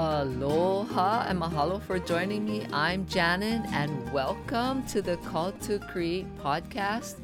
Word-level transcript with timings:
Aloha 0.00 1.26
and 1.28 1.38
mahalo 1.38 1.78
for 1.78 1.98
joining 1.98 2.46
me. 2.46 2.66
I'm 2.72 3.04
Janin 3.04 3.66
and 3.66 4.10
welcome 4.14 4.82
to 4.86 5.02
the 5.02 5.18
Call 5.18 5.52
to 5.52 5.78
Create 5.78 6.26
podcast. 6.38 7.16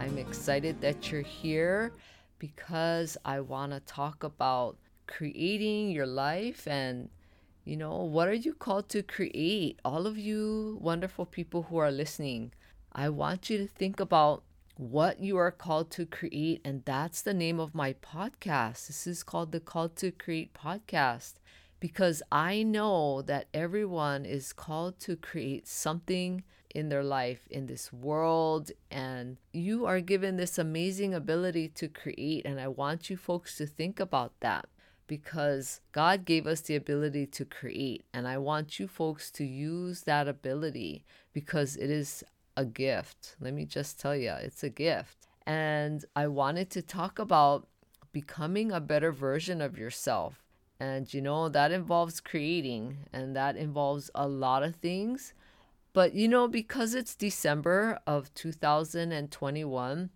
I'm 0.00 0.16
excited 0.16 0.80
that 0.80 1.12
you're 1.12 1.20
here 1.20 1.92
because 2.38 3.18
I 3.26 3.40
want 3.40 3.72
to 3.72 3.80
talk 3.80 4.24
about 4.24 4.78
creating 5.06 5.90
your 5.90 6.06
life 6.06 6.66
and 6.66 7.10
you 7.66 7.76
know, 7.76 7.96
what 7.96 8.28
are 8.28 8.32
you 8.32 8.54
called 8.54 8.88
to 8.88 9.02
create? 9.02 9.78
All 9.84 10.06
of 10.06 10.16
you 10.16 10.78
wonderful 10.80 11.26
people 11.26 11.64
who 11.64 11.76
are 11.76 11.92
listening, 11.92 12.54
I 12.94 13.10
want 13.10 13.50
you 13.50 13.58
to 13.58 13.66
think 13.66 14.00
about 14.00 14.42
what 14.78 15.20
you 15.20 15.36
are 15.36 15.50
called 15.50 15.90
to 15.90 16.06
create. 16.06 16.62
And 16.64 16.82
that's 16.86 17.20
the 17.20 17.34
name 17.34 17.60
of 17.60 17.74
my 17.74 17.92
podcast. 17.92 18.86
This 18.86 19.06
is 19.06 19.22
called 19.22 19.52
the 19.52 19.60
Call 19.60 19.90
to 19.90 20.10
Create 20.10 20.54
podcast 20.54 21.34
because 21.82 22.22
I 22.30 22.62
know 22.62 23.22
that 23.22 23.48
everyone 23.52 24.24
is 24.24 24.52
called 24.52 25.00
to 25.00 25.16
create 25.16 25.66
something 25.66 26.44
in 26.72 26.90
their 26.90 27.02
life, 27.02 27.48
in 27.50 27.66
this 27.66 27.92
world, 27.92 28.70
and 28.88 29.36
you 29.52 29.84
are 29.84 29.98
given 30.00 30.36
this 30.36 30.58
amazing 30.58 31.12
ability 31.12 31.66
to 31.70 31.88
create. 31.88 32.46
And 32.46 32.60
I 32.60 32.68
want 32.68 33.10
you 33.10 33.16
folks 33.16 33.56
to 33.56 33.66
think 33.66 33.98
about 33.98 34.32
that 34.38 34.66
because 35.08 35.80
God 35.90 36.24
gave 36.24 36.46
us 36.46 36.60
the 36.60 36.76
ability 36.76 37.26
to 37.26 37.44
create. 37.44 38.04
And 38.14 38.28
I 38.28 38.38
want 38.38 38.78
you 38.78 38.86
folks 38.86 39.32
to 39.32 39.44
use 39.44 40.02
that 40.02 40.28
ability 40.28 41.04
because 41.32 41.74
it 41.74 41.90
is 41.90 42.22
a 42.56 42.64
gift. 42.64 43.34
Let 43.40 43.54
me 43.54 43.64
just 43.64 43.98
tell 43.98 44.14
you, 44.14 44.30
it's 44.30 44.62
a 44.62 44.70
gift. 44.70 45.26
And 45.48 46.04
I 46.14 46.28
wanted 46.28 46.70
to 46.70 46.80
talk 46.80 47.18
about 47.18 47.66
becoming 48.12 48.70
a 48.70 48.78
better 48.78 49.10
version 49.10 49.60
of 49.60 49.76
yourself. 49.76 50.41
And 50.82 51.14
you 51.14 51.22
know, 51.22 51.48
that 51.48 51.70
involves 51.70 52.18
creating 52.18 53.06
and 53.12 53.36
that 53.36 53.56
involves 53.56 54.10
a 54.16 54.26
lot 54.26 54.64
of 54.64 54.74
things. 54.74 55.32
But 55.92 56.12
you 56.12 56.26
know, 56.26 56.48
because 56.48 56.96
it's 56.96 57.14
December 57.14 58.00
of 58.04 58.34
2021, 58.34 60.10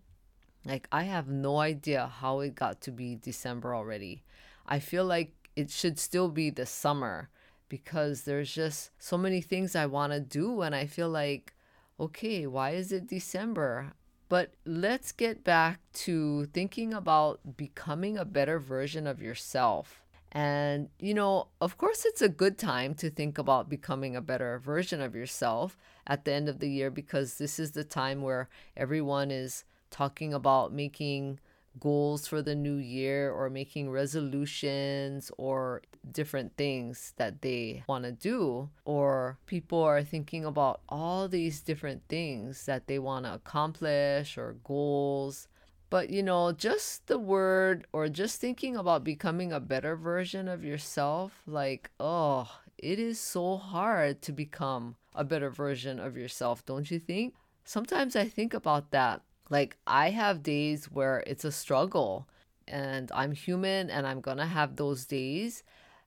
like 0.65 0.89
I 0.91 1.03
have 1.03 1.29
no 1.29 1.59
idea 1.59 2.11
how 2.19 2.41
it 2.41 2.55
got 2.55 2.81
to 2.81 2.91
be 2.91 3.15
December 3.15 3.73
already. 3.73 4.23
I 4.65 4.79
feel 4.79 5.05
like 5.05 5.31
it 5.55 5.71
should 5.71 5.97
still 5.97 6.27
be 6.27 6.49
the 6.49 6.65
summer 6.65 7.29
because 7.69 8.23
there's 8.23 8.53
just 8.53 8.91
so 8.99 9.17
many 9.17 9.39
things 9.39 9.73
I 9.73 9.85
want 9.85 10.11
to 10.11 10.19
do 10.19 10.63
and 10.63 10.75
I 10.75 10.85
feel 10.85 11.09
like 11.09 11.53
okay, 11.97 12.45
why 12.45 12.71
is 12.71 12.91
it 12.91 13.07
December? 13.07 13.93
But 14.27 14.51
let's 14.65 15.13
get 15.13 15.45
back 15.45 15.79
to 16.05 16.45
thinking 16.47 16.93
about 16.93 17.55
becoming 17.55 18.17
a 18.17 18.25
better 18.25 18.59
version 18.59 19.07
of 19.07 19.21
yourself. 19.21 20.03
And, 20.37 20.89
you 20.99 21.15
know, 21.15 21.47
of 21.59 21.79
course, 21.79 22.05
it's 22.05 22.21
a 22.21 22.29
good 22.29 22.59
time 22.59 22.93
to 23.01 23.09
think 23.09 23.39
about 23.39 23.69
becoming 23.69 24.15
a 24.15 24.21
better 24.21 24.59
version 24.59 25.01
of 25.01 25.15
yourself 25.15 25.75
at 26.05 26.25
the 26.25 26.31
end 26.31 26.47
of 26.47 26.59
the 26.59 26.69
year 26.69 26.91
because 26.91 27.39
this 27.39 27.57
is 27.57 27.71
the 27.71 27.83
time 27.83 28.21
where 28.21 28.47
everyone 28.75 29.31
is 29.31 29.63
talking 29.89 30.35
about 30.35 30.71
making 30.71 31.39
goals 31.79 32.27
for 32.27 32.43
the 32.43 32.53
new 32.53 32.75
year 32.75 33.31
or 33.31 33.49
making 33.49 33.89
resolutions 33.89 35.31
or 35.39 35.81
different 36.11 36.55
things 36.55 37.13
that 37.17 37.41
they 37.41 37.83
want 37.87 38.03
to 38.03 38.11
do. 38.11 38.69
Or 38.85 39.39
people 39.47 39.81
are 39.81 40.03
thinking 40.03 40.45
about 40.45 40.81
all 40.87 41.27
these 41.27 41.61
different 41.61 42.03
things 42.09 42.67
that 42.67 42.85
they 42.85 42.99
want 42.99 43.25
to 43.25 43.33
accomplish 43.33 44.37
or 44.37 44.55
goals 44.63 45.47
but 45.89 46.09
you 46.09 46.21
know 46.23 46.51
just 46.51 47.07
the 47.07 47.19
word 47.19 47.85
or 47.93 48.09
just 48.09 48.39
thinking 48.39 48.75
about 48.75 49.03
becoming 49.03 49.51
a 49.51 49.59
better 49.59 49.95
version 49.95 50.47
of 50.47 50.63
yourself 50.63 51.41
like 51.45 51.89
oh 51.99 52.49
it 52.77 52.99
is 52.99 53.19
so 53.19 53.57
hard 53.57 54.21
to 54.21 54.31
become 54.31 54.95
a 55.15 55.23
better 55.23 55.49
version 55.49 55.99
of 55.99 56.15
yourself 56.17 56.65
don't 56.65 56.91
you 56.91 56.99
think 56.99 57.33
sometimes 57.63 58.15
i 58.15 58.25
think 58.27 58.53
about 58.53 58.91
that 58.91 59.21
like, 59.49 59.77
I 59.87 60.09
have 60.09 60.43
days 60.43 60.85
where 60.85 61.23
it's 61.25 61.45
a 61.45 61.51
struggle, 61.51 62.27
and 62.67 63.11
I'm 63.13 63.31
human 63.31 63.89
and 63.89 64.05
I'm 64.05 64.19
gonna 64.21 64.45
have 64.47 64.75
those 64.75 65.05
days. 65.05 65.63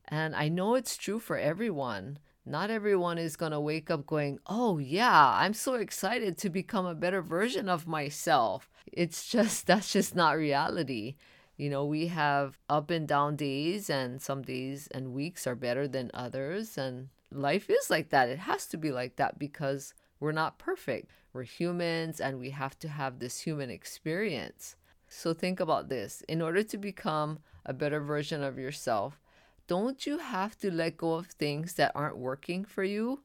And 0.08 0.34
I 0.36 0.48
know 0.48 0.74
it's 0.74 0.96
true 0.96 1.18
for 1.18 1.38
everyone. 1.38 2.18
Not 2.46 2.70
everyone 2.70 3.18
is 3.18 3.36
gonna 3.36 3.60
wake 3.60 3.90
up 3.90 4.06
going, 4.06 4.38
Oh, 4.46 4.78
yeah, 4.78 5.34
I'm 5.36 5.54
so 5.54 5.74
excited 5.74 6.38
to 6.38 6.50
become 6.50 6.86
a 6.86 6.94
better 6.94 7.22
version 7.22 7.68
of 7.68 7.86
myself. 7.86 8.70
It's 8.92 9.28
just, 9.28 9.66
that's 9.66 9.92
just 9.92 10.14
not 10.16 10.36
reality. 10.36 11.16
You 11.56 11.68
know, 11.68 11.84
we 11.84 12.06
have 12.06 12.58
up 12.70 12.90
and 12.90 13.06
down 13.06 13.36
days, 13.36 13.90
and 13.90 14.22
some 14.22 14.40
days 14.40 14.88
and 14.92 15.12
weeks 15.12 15.46
are 15.46 15.54
better 15.54 15.86
than 15.86 16.10
others. 16.14 16.78
And 16.78 17.10
life 17.30 17.68
is 17.68 17.90
like 17.90 18.08
that. 18.08 18.30
It 18.30 18.38
has 18.38 18.66
to 18.68 18.78
be 18.78 18.90
like 18.90 19.16
that 19.16 19.38
because 19.38 19.92
we're 20.20 20.32
not 20.32 20.58
perfect. 20.58 21.10
We're 21.34 21.42
humans 21.42 22.20
and 22.20 22.38
we 22.38 22.50
have 22.50 22.78
to 22.78 22.88
have 22.88 23.18
this 23.18 23.40
human 23.40 23.70
experience. 23.70 24.76
So 25.08 25.34
think 25.34 25.60
about 25.60 25.90
this. 25.90 26.22
In 26.28 26.40
order 26.40 26.62
to 26.62 26.78
become 26.78 27.40
a 27.66 27.74
better 27.74 28.00
version 28.00 28.42
of 28.42 28.58
yourself, 28.58 29.20
don't 29.70 30.04
you 30.04 30.18
have 30.18 30.58
to 30.58 30.68
let 30.68 30.96
go 30.96 31.14
of 31.14 31.28
things 31.28 31.74
that 31.74 31.92
aren't 31.94 32.16
working 32.18 32.64
for 32.64 32.82
you, 32.82 33.20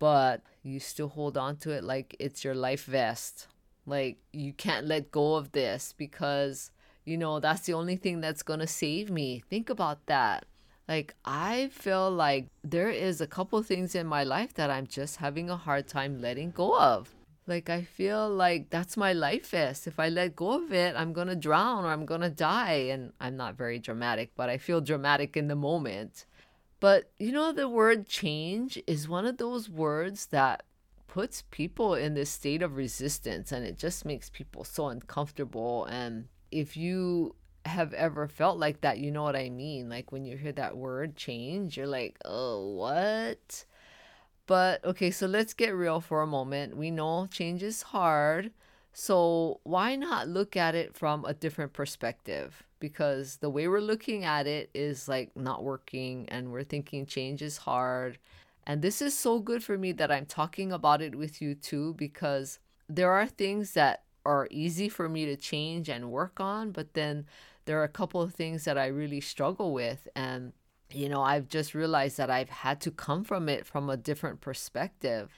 but 0.00 0.42
you 0.64 0.80
still 0.80 1.06
hold 1.06 1.36
on 1.38 1.56
to 1.58 1.70
it 1.70 1.84
like 1.84 2.16
it's 2.18 2.42
your 2.42 2.56
life 2.56 2.86
vest? 2.86 3.46
Like 3.86 4.16
you 4.32 4.52
can't 4.52 4.86
let 4.86 5.12
go 5.12 5.36
of 5.36 5.52
this 5.52 5.94
because, 5.96 6.72
you 7.04 7.16
know, 7.16 7.38
that's 7.38 7.60
the 7.60 7.74
only 7.74 7.94
thing 7.94 8.20
that's 8.20 8.42
going 8.42 8.58
to 8.58 8.66
save 8.66 9.08
me. 9.08 9.44
Think 9.48 9.70
about 9.70 10.04
that. 10.06 10.46
Like, 10.88 11.14
I 11.24 11.68
feel 11.68 12.10
like 12.10 12.48
there 12.64 12.90
is 12.90 13.20
a 13.20 13.28
couple 13.28 13.62
things 13.62 13.94
in 13.94 14.08
my 14.08 14.24
life 14.24 14.52
that 14.54 14.70
I'm 14.70 14.88
just 14.88 15.18
having 15.18 15.48
a 15.48 15.56
hard 15.56 15.86
time 15.86 16.20
letting 16.20 16.50
go 16.50 16.76
of. 16.76 17.14
Like, 17.46 17.68
I 17.68 17.82
feel 17.82 18.28
like 18.30 18.70
that's 18.70 18.96
my 18.96 19.12
life 19.12 19.50
vest. 19.50 19.86
If 19.86 20.00
I 20.00 20.08
let 20.08 20.34
go 20.34 20.64
of 20.64 20.72
it, 20.72 20.94
I'm 20.96 21.12
gonna 21.12 21.36
drown 21.36 21.84
or 21.84 21.88
I'm 21.88 22.06
gonna 22.06 22.30
die. 22.30 22.88
And 22.90 23.12
I'm 23.20 23.36
not 23.36 23.56
very 23.56 23.78
dramatic, 23.78 24.32
but 24.34 24.48
I 24.48 24.58
feel 24.58 24.80
dramatic 24.80 25.36
in 25.36 25.48
the 25.48 25.56
moment. 25.56 26.24
But 26.80 27.10
you 27.18 27.32
know, 27.32 27.52
the 27.52 27.68
word 27.68 28.06
change 28.06 28.82
is 28.86 29.08
one 29.08 29.26
of 29.26 29.38
those 29.38 29.68
words 29.68 30.26
that 30.26 30.64
puts 31.06 31.44
people 31.50 31.94
in 31.94 32.14
this 32.14 32.28
state 32.28 32.60
of 32.60 32.76
resistance 32.76 33.52
and 33.52 33.64
it 33.64 33.78
just 33.78 34.04
makes 34.04 34.30
people 34.30 34.64
so 34.64 34.88
uncomfortable. 34.88 35.84
And 35.84 36.26
if 36.50 36.76
you 36.76 37.36
have 37.66 37.94
ever 37.94 38.26
felt 38.26 38.58
like 38.58 38.80
that, 38.80 38.98
you 38.98 39.10
know 39.10 39.22
what 39.22 39.36
I 39.36 39.48
mean. 39.48 39.88
Like 39.88 40.12
when 40.12 40.24
you 40.24 40.36
hear 40.36 40.52
that 40.52 40.76
word 40.76 41.14
change, 41.14 41.76
you're 41.76 41.86
like, 41.86 42.18
oh, 42.24 42.74
what? 42.74 43.64
But 44.46 44.84
okay, 44.84 45.10
so 45.10 45.26
let's 45.26 45.54
get 45.54 45.74
real 45.74 46.00
for 46.00 46.22
a 46.22 46.26
moment. 46.26 46.76
We 46.76 46.90
know 46.90 47.26
change 47.30 47.62
is 47.62 47.82
hard. 47.82 48.50
So 48.92 49.60
why 49.64 49.96
not 49.96 50.28
look 50.28 50.56
at 50.56 50.74
it 50.74 50.94
from 50.94 51.24
a 51.24 51.34
different 51.34 51.72
perspective? 51.72 52.62
Because 52.78 53.38
the 53.38 53.50
way 53.50 53.66
we're 53.66 53.80
looking 53.80 54.24
at 54.24 54.46
it 54.46 54.70
is 54.74 55.08
like 55.08 55.34
not 55.34 55.64
working 55.64 56.28
and 56.28 56.52
we're 56.52 56.62
thinking 56.62 57.06
change 57.06 57.42
is 57.42 57.58
hard. 57.58 58.18
And 58.66 58.82
this 58.82 59.02
is 59.02 59.18
so 59.18 59.40
good 59.40 59.64
for 59.64 59.76
me 59.78 59.92
that 59.92 60.12
I'm 60.12 60.26
talking 60.26 60.72
about 60.72 61.02
it 61.02 61.14
with 61.14 61.40
you 61.42 61.54
too, 61.54 61.94
because 61.94 62.58
there 62.88 63.10
are 63.10 63.26
things 63.26 63.72
that 63.72 64.02
are 64.26 64.48
easy 64.50 64.88
for 64.88 65.08
me 65.08 65.26
to 65.26 65.36
change 65.36 65.88
and 65.88 66.10
work 66.10 66.40
on, 66.40 66.70
but 66.70 66.94
then 66.94 67.26
there 67.64 67.80
are 67.80 67.84
a 67.84 67.88
couple 67.88 68.22
of 68.22 68.34
things 68.34 68.64
that 68.64 68.78
I 68.78 68.86
really 68.86 69.20
struggle 69.20 69.72
with. 69.72 70.06
And, 70.14 70.52
you 70.94 71.08
know, 71.08 71.22
I've 71.22 71.48
just 71.48 71.74
realized 71.74 72.16
that 72.18 72.30
I've 72.30 72.50
had 72.50 72.80
to 72.82 72.90
come 72.90 73.24
from 73.24 73.48
it 73.48 73.66
from 73.66 73.90
a 73.90 73.96
different 73.96 74.40
perspective. 74.40 75.30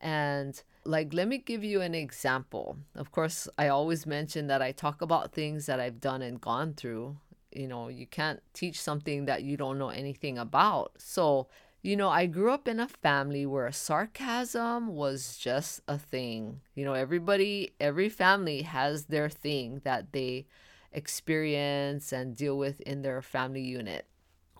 And, 0.00 0.60
like, 0.84 1.12
let 1.12 1.28
me 1.28 1.38
give 1.38 1.62
you 1.62 1.80
an 1.80 1.94
example. 1.94 2.78
Of 2.94 3.12
course, 3.12 3.48
I 3.58 3.68
always 3.68 4.06
mention 4.06 4.46
that 4.46 4.62
I 4.62 4.72
talk 4.72 5.02
about 5.02 5.32
things 5.32 5.66
that 5.66 5.80
I've 5.80 6.00
done 6.00 6.22
and 6.22 6.40
gone 6.40 6.74
through. 6.74 7.18
You 7.52 7.68
know, 7.68 7.88
you 7.88 8.06
can't 8.06 8.40
teach 8.54 8.80
something 8.80 9.26
that 9.26 9.42
you 9.42 9.56
don't 9.56 9.78
know 9.78 9.90
anything 9.90 10.38
about. 10.38 10.92
So, 10.98 11.48
you 11.82 11.96
know, 11.96 12.08
I 12.08 12.26
grew 12.26 12.50
up 12.52 12.68
in 12.68 12.78
a 12.78 12.88
family 12.88 13.44
where 13.46 13.70
sarcasm 13.72 14.88
was 14.88 15.36
just 15.36 15.80
a 15.88 15.98
thing. 15.98 16.60
You 16.74 16.84
know, 16.84 16.94
everybody, 16.94 17.72
every 17.80 18.08
family 18.08 18.62
has 18.62 19.06
their 19.06 19.28
thing 19.28 19.80
that 19.84 20.12
they 20.12 20.46
experience 20.92 22.12
and 22.12 22.36
deal 22.36 22.56
with 22.56 22.80
in 22.82 23.02
their 23.02 23.22
family 23.22 23.62
unit. 23.62 24.06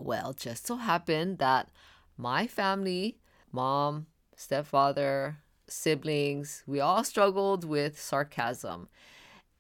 Well, 0.01 0.33
just 0.33 0.67
so 0.67 0.77
happened 0.77 1.39
that 1.39 1.69
my 2.17 2.47
family, 2.47 3.19
mom, 3.53 4.07
stepfather, 4.35 5.39
siblings, 5.69 6.65
we 6.67 6.81
all 6.81 7.05
struggled 7.05 7.65
with 7.65 8.01
sarcasm. 8.01 8.89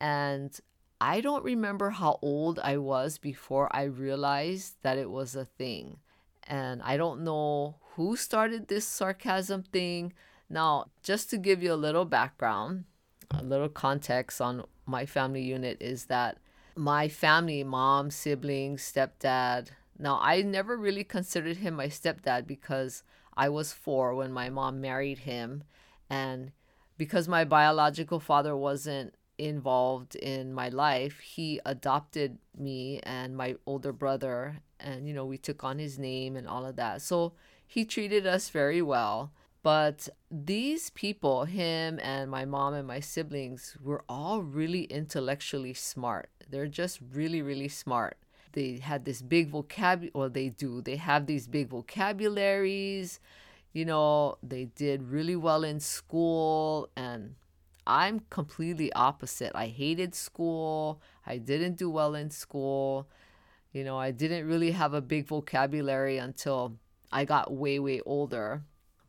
And 0.00 0.58
I 0.98 1.20
don't 1.20 1.44
remember 1.44 1.90
how 1.90 2.18
old 2.22 2.58
I 2.58 2.78
was 2.78 3.18
before 3.18 3.68
I 3.70 3.82
realized 3.82 4.76
that 4.82 4.96
it 4.96 5.10
was 5.10 5.36
a 5.36 5.44
thing. 5.44 5.98
And 6.44 6.80
I 6.82 6.96
don't 6.96 7.22
know 7.22 7.76
who 7.94 8.16
started 8.16 8.68
this 8.68 8.86
sarcasm 8.86 9.62
thing. 9.64 10.14
Now, 10.48 10.86
just 11.02 11.28
to 11.30 11.36
give 11.36 11.62
you 11.62 11.74
a 11.74 11.74
little 11.74 12.06
background, 12.06 12.84
a 13.30 13.42
little 13.42 13.68
context 13.68 14.40
on 14.40 14.64
my 14.86 15.04
family 15.04 15.42
unit 15.42 15.76
is 15.82 16.06
that 16.06 16.38
my 16.76 17.08
family, 17.08 17.62
mom, 17.62 18.10
siblings, 18.10 18.90
stepdad, 18.90 19.68
Now, 20.00 20.18
I 20.22 20.40
never 20.40 20.78
really 20.78 21.04
considered 21.04 21.58
him 21.58 21.74
my 21.74 21.88
stepdad 21.88 22.46
because 22.46 23.02
I 23.36 23.50
was 23.50 23.74
four 23.74 24.14
when 24.14 24.32
my 24.32 24.48
mom 24.48 24.80
married 24.80 25.18
him. 25.18 25.62
And 26.08 26.52
because 26.96 27.28
my 27.28 27.44
biological 27.44 28.18
father 28.18 28.56
wasn't 28.56 29.14
involved 29.36 30.14
in 30.16 30.54
my 30.54 30.70
life, 30.70 31.20
he 31.20 31.60
adopted 31.66 32.38
me 32.56 33.00
and 33.02 33.36
my 33.36 33.56
older 33.66 33.92
brother. 33.92 34.60
And, 34.80 35.06
you 35.06 35.12
know, 35.12 35.26
we 35.26 35.36
took 35.36 35.62
on 35.64 35.78
his 35.78 35.98
name 35.98 36.34
and 36.34 36.48
all 36.48 36.64
of 36.64 36.76
that. 36.76 37.02
So 37.02 37.34
he 37.66 37.84
treated 37.84 38.26
us 38.26 38.48
very 38.48 38.80
well. 38.80 39.32
But 39.62 40.08
these 40.30 40.88
people, 40.88 41.44
him 41.44 42.00
and 42.02 42.30
my 42.30 42.46
mom 42.46 42.72
and 42.72 42.88
my 42.88 43.00
siblings, 43.00 43.76
were 43.82 44.02
all 44.08 44.40
really 44.40 44.84
intellectually 44.84 45.74
smart. 45.74 46.30
They're 46.48 46.66
just 46.66 47.00
really, 47.12 47.42
really 47.42 47.68
smart. 47.68 48.16
They 48.52 48.78
had 48.78 49.04
this 49.04 49.22
big 49.22 49.48
vocabulary, 49.48 50.10
or 50.14 50.28
they 50.28 50.48
do, 50.48 50.82
they 50.82 50.96
have 50.96 51.26
these 51.26 51.46
big 51.46 51.68
vocabularies. 51.68 53.20
You 53.72 53.84
know, 53.84 54.36
they 54.42 54.64
did 54.64 55.02
really 55.04 55.36
well 55.36 55.62
in 55.62 55.80
school. 55.80 56.88
And 56.96 57.36
I'm 57.86 58.20
completely 58.30 58.92
opposite. 58.92 59.52
I 59.54 59.68
hated 59.68 60.14
school. 60.14 61.00
I 61.26 61.38
didn't 61.38 61.76
do 61.76 61.88
well 61.88 62.14
in 62.14 62.30
school. 62.30 63.08
You 63.72 63.84
know, 63.84 63.98
I 63.98 64.10
didn't 64.10 64.48
really 64.48 64.72
have 64.72 64.94
a 64.94 65.00
big 65.00 65.28
vocabulary 65.28 66.18
until 66.18 66.76
I 67.12 67.24
got 67.24 67.52
way, 67.52 67.78
way 67.78 68.00
older 68.04 68.64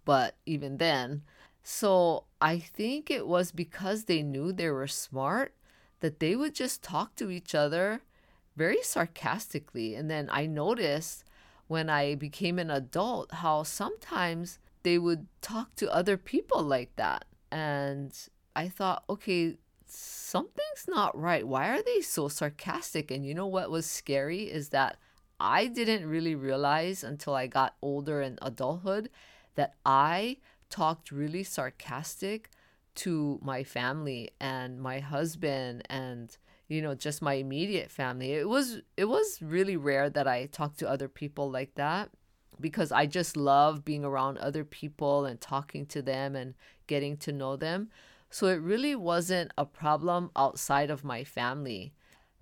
but 0.06 0.36
even 0.46 0.78
then. 0.78 1.24
So 1.64 2.26
I 2.40 2.60
think 2.60 3.12
it 3.12 3.28
was 3.28 3.52
because 3.52 4.06
they 4.06 4.22
knew 4.22 4.52
they 4.52 4.70
were 4.70 4.88
smart 4.88 5.54
that 6.00 6.20
they 6.20 6.36
would 6.36 6.56
just 6.56 6.82
talk 6.82 7.16
to 7.16 7.30
each 7.30 7.54
other 7.54 8.02
very 8.56 8.82
sarcastically. 8.84 9.96
And 9.96 10.10
then 10.10 10.30
I 10.32 10.46
noticed 10.46 11.24
when 11.68 11.90
I 11.90 12.16
became 12.16 12.60
an 12.60 12.70
adult 12.70 13.34
how 13.36 13.64
sometimes 13.64 14.60
they 14.84 14.98
would 14.98 15.28
talk 15.42 15.76
to 15.76 15.94
other 15.94 16.18
people 16.18 16.64
like 16.64 16.96
that. 16.96 17.26
And 17.52 18.18
I 18.56 18.68
thought, 18.68 19.04
okay, 19.10 19.58
something's 19.86 20.86
not 20.88 21.18
right. 21.18 21.48
Why 21.48 21.70
are 21.70 21.82
they 21.82 22.02
so 22.02 22.28
sarcastic? 22.28 23.12
And 23.12 23.26
you 23.26 23.34
know 23.34 23.48
what 23.48 23.72
was 23.72 23.86
scary 23.86 24.44
is 24.44 24.70
that 24.70 24.98
I 25.40 25.68
didn't 25.68 26.08
really 26.08 26.36
realize 26.36 27.04
until 27.04 27.34
I 27.34 27.48
got 27.48 27.76
older 27.82 28.22
in 28.22 28.38
adulthood 28.42 29.10
that 29.56 29.74
I 29.86 30.38
talked 30.70 31.12
really 31.12 31.44
sarcastic 31.44 32.50
to 32.94 33.40
my 33.42 33.64
family 33.64 34.32
and 34.40 34.80
my 34.80 35.00
husband 35.00 35.84
and 35.90 36.38
you 36.72 36.82
know 36.82 36.96
just 36.96 37.22
my 37.22 37.34
immediate 37.34 37.92
family 37.92 38.32
it 38.32 38.48
was 38.48 38.82
it 38.96 39.06
was 39.06 39.40
really 39.42 39.76
rare 39.76 40.10
that 40.10 40.26
i 40.26 40.46
talked 40.46 40.80
to 40.80 40.90
other 40.90 41.10
people 41.10 41.52
like 41.52 41.76
that 41.76 42.10
because 42.62 42.94
i 42.94 43.06
just 43.06 43.36
love 43.36 43.84
being 43.84 44.06
around 44.06 44.38
other 44.38 44.64
people 44.64 45.26
and 45.26 45.42
talking 45.42 45.86
to 45.86 46.02
them 46.02 46.34
and 46.34 46.54
getting 46.88 47.18
to 47.18 47.34
know 47.34 47.58
them 47.58 47.90
so 48.30 48.48
it 48.48 48.62
really 48.62 48.96
wasn't 48.96 49.52
a 49.58 49.66
problem 49.66 50.32
outside 50.36 50.90
of 50.90 51.04
my 51.04 51.26
family 51.26 51.94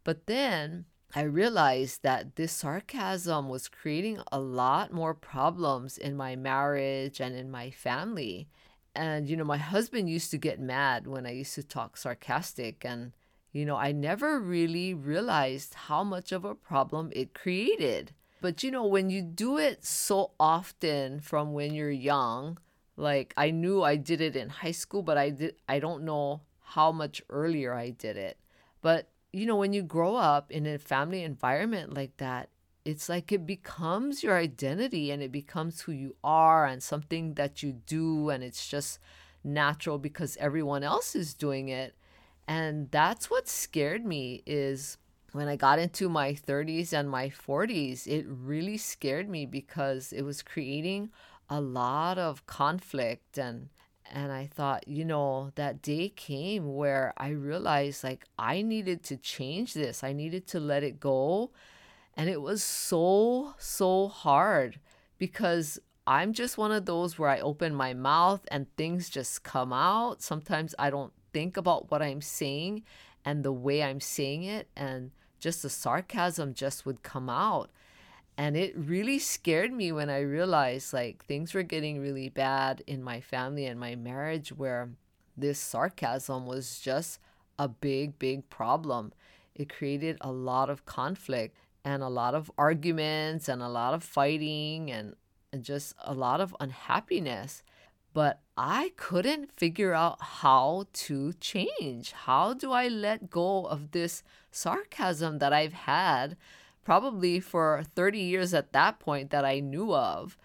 but 0.04 0.28
then 0.28 0.86
I 1.16 1.22
realized 1.24 2.04
that 2.04 2.36
this 2.36 2.52
sarcasm 2.52 3.50
was 3.50 3.68
creating 3.68 4.20
a 4.32 4.40
lot 4.40 4.94
more 4.94 5.16
problems 5.16 5.98
in 5.98 6.16
my 6.16 6.36
marriage 6.36 7.20
and 7.20 7.36
in 7.36 7.50
my 7.50 7.72
family. 7.72 8.48
And, 8.94 9.28
you 9.28 9.36
know, 9.36 9.44
my 9.44 9.58
husband 9.58 10.08
used 10.08 10.30
to 10.32 10.38
get 10.38 10.60
mad 10.60 11.08
when 11.08 11.26
I 11.26 11.32
used 11.32 11.56
to 11.56 11.64
talk 11.64 11.98
sarcastic. 11.98 12.86
And, 12.86 13.14
you 13.52 13.66
know, 13.66 13.76
I 13.76 13.92
never 13.92 14.40
really 14.40 14.94
realized 14.94 15.74
how 15.74 16.04
much 16.04 16.32
of 16.32 16.46
a 16.46 16.56
problem 16.56 17.12
it 17.16 17.34
created. 17.34 18.14
But, 18.42 18.64
you 18.64 18.72
know, 18.72 18.86
when 18.86 19.10
you 19.10 19.22
do 19.22 19.58
it 19.58 19.84
so 19.84 20.32
often 20.40 21.20
from 21.20 21.54
when 21.54 21.74
you're 21.74 21.92
young, 21.92 22.58
like 22.96 23.34
I 23.38 23.52
knew 23.52 23.82
I 23.82 23.96
did 23.96 24.22
it 24.22 24.36
in 24.36 24.50
high 24.50 24.72
school, 24.72 25.02
but 25.02 25.18
I 25.18 25.30
did 25.30 25.56
I 25.68 25.80
don't 25.80 26.04
know 26.04 26.42
how 26.62 26.92
much 26.92 27.22
earlier 27.30 27.74
I 27.74 27.90
did 27.90 28.18
it. 28.18 28.38
But 28.82 29.10
you 29.32 29.46
know, 29.46 29.56
when 29.56 29.74
you 29.74 29.84
grow 29.84 30.16
up 30.16 30.52
in 30.52 30.66
a 30.66 30.78
family 30.78 31.24
environment 31.24 31.94
like 31.94 32.18
that, 32.18 32.50
it's 32.86 33.10
like 33.10 33.32
it 33.32 33.46
becomes 33.46 34.24
your 34.24 34.38
identity 34.38 35.12
and 35.12 35.22
it 35.22 35.32
becomes 35.32 35.82
who 35.82 35.92
you 35.92 36.16
are 36.24 36.66
and 36.66 36.82
something 36.82 37.36
that 37.36 37.62
you 37.62 37.74
do 37.86 38.30
and 38.30 38.44
it's 38.44 38.68
just 38.68 39.00
natural 39.44 39.98
because 39.98 40.38
everyone 40.38 40.84
else 40.84 41.16
is 41.16 41.34
doing 41.34 41.70
it. 41.70 41.96
And 42.50 42.90
that's 42.90 43.30
what 43.30 43.48
scared 43.48 44.04
me 44.04 44.42
is 44.48 44.98
when 45.34 45.48
I 45.48 45.56
got 45.56 45.78
into 45.78 46.10
my 46.10 46.34
30s 46.34 46.94
and 46.94 47.08
my 47.08 47.30
40s, 47.30 48.08
it 48.08 48.26
really 48.28 48.76
scared 48.76 49.30
me 49.30 49.46
because 49.46 50.12
it 50.12 50.24
was 50.24 50.42
creating 50.42 51.12
a 51.48 51.62
lot 51.62 52.18
of 52.18 52.48
conflict 52.48 53.38
and 53.38 53.70
and 54.12 54.32
I 54.32 54.48
thought, 54.48 54.88
you 54.88 55.06
know, 55.06 55.52
that 55.54 55.84
day 55.84 56.10
came 56.10 56.74
where 56.74 57.14
I 57.18 57.30
realized 57.30 58.04
like 58.04 58.26
I 58.40 58.64
needed 58.64 59.04
to 59.04 59.18
change 59.18 59.76
this. 59.76 60.04
I 60.04 60.14
needed 60.14 60.48
to 60.48 60.60
let 60.60 60.82
it 60.82 61.00
go. 61.00 61.52
And 62.18 62.28
it 62.28 62.42
was 62.42 62.64
so, 62.64 63.54
so 63.60 64.08
hard 64.08 64.80
because 65.20 65.78
I'm 66.08 66.34
just 66.34 66.58
one 66.58 66.72
of 66.72 66.88
those 66.88 67.20
where 67.20 67.30
I 67.30 67.40
open 67.40 67.76
my 67.76 67.94
mouth 67.94 68.42
and 68.50 68.66
things 68.76 69.12
just 69.12 69.44
come 69.44 69.72
out. 69.72 70.24
Sometimes 70.24 70.74
I 70.80 70.90
don't 70.90 71.14
think 71.34 71.58
about 71.58 71.92
what 71.92 72.02
I'm 72.02 72.22
saying 72.22 72.84
and 73.26 73.44
the 73.44 73.52
way 73.52 73.84
I'm 73.84 74.00
saying 74.00 74.44
it, 74.44 74.68
and 74.76 75.12
just 75.40 75.62
the 75.62 75.70
sarcasm 75.70 76.54
just 76.54 76.86
would 76.86 77.04
come 77.04 77.30
out. 77.30 77.70
And 78.38 78.56
it 78.56 78.74
really 78.78 79.20
scared 79.20 79.74
me 79.74 79.92
when 79.92 80.10
I 80.10 80.22
realized 80.22 80.94
like 80.94 81.26
things 81.26 81.54
were 81.54 81.64
getting 81.64 82.00
really 82.00 82.30
bad 82.30 82.82
in 82.88 83.04
my 83.04 83.20
family 83.20 83.66
and 83.66 83.78
my 83.78 83.96
marriage 83.96 84.50
where 84.54 84.90
this 85.36 85.60
sarcasm 85.60 86.46
was 86.46 86.80
just 86.80 87.20
a 87.58 87.68
big, 87.68 88.18
big 88.18 88.50
problem. 88.50 89.12
It 89.56 89.68
created 89.68 90.18
a 90.22 90.32
lot 90.32 90.70
of 90.70 90.86
conflict 90.86 91.58
and 91.84 92.02
a 92.02 92.08
lot 92.08 92.34
of 92.34 92.50
arguments 92.58 93.50
and 93.50 93.62
a 93.62 93.68
lot 93.68 93.94
of 93.94 94.04
fighting 94.04 94.90
and, 94.90 95.16
and 95.52 95.64
just 95.64 95.94
a 96.04 96.14
lot 96.14 96.40
of 96.40 96.56
unhappiness. 96.62 97.62
But 98.14 98.42
I 98.58 98.92
couldn't 98.98 99.52
figure 99.58 99.94
out 99.94 100.22
how 100.22 100.86
to 100.94 101.34
change. 101.34 102.12
How 102.12 102.54
do 102.54 102.72
I 102.72 102.88
let 102.88 103.30
go 103.30 103.66
of 103.66 103.92
this 103.92 104.24
sarcasm 104.52 105.38
that 105.40 105.54
I've 105.54 105.74
had 105.74 106.36
probably 106.90 107.40
for 107.40 107.84
30 107.96 108.20
years 108.20 108.52
at 108.52 108.74
that 108.74 109.00
point 109.00 109.30
that 109.30 109.46
I 109.46 109.60
knew 109.60 109.94
of. 109.94 110.38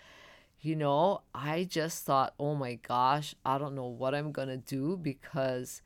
You 0.60 0.76
know, 0.76 1.22
I 1.34 1.64
just 1.64 2.04
thought, 2.04 2.34
oh 2.38 2.54
my 2.54 2.74
gosh, 2.74 3.34
I 3.46 3.56
don't 3.56 3.74
know 3.74 3.86
what 3.86 4.14
I'm 4.14 4.30
going 4.30 4.48
to 4.48 4.58
do 4.58 4.98
because 4.98 5.80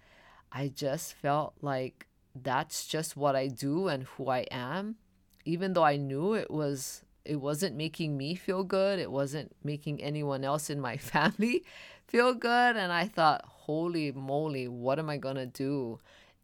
I 0.51 0.69
just 0.69 1.15
felt 1.15 1.55
like 1.63 2.09
that's 2.35 2.87
just 2.87 3.17
what 3.17 3.37
I 3.37 3.47
do 3.47 3.87
and 3.89 4.03
who 4.03 4.29
I 4.29 4.47
am. 4.51 4.97
Even 5.45 5.75
though 5.75 5.85
I 5.85 5.97
knew 5.97 6.35
it 6.35 6.51
was 6.51 7.03
it 7.29 7.37
wasn't 7.37 7.77
making 7.77 8.17
me 8.17 8.35
feel 8.35 8.65
good, 8.65 8.99
it 8.99 9.11
wasn't 9.11 9.53
making 9.63 10.03
anyone 10.03 10.45
else 10.45 10.71
in 10.71 10.81
my 10.81 10.97
family 11.13 11.65
feel 12.07 12.35
good 12.35 12.77
and 12.77 12.93
I 12.93 13.07
thought, 13.07 13.45
"Holy 13.45 14.13
moly, 14.13 14.67
what 14.67 14.99
am 14.99 15.11
I 15.11 15.19
going 15.19 15.37
to 15.37 15.47
do?" 15.47 16.01